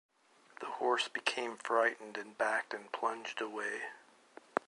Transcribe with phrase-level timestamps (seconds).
[0.61, 3.83] The horse became frightened and backed and plunged away.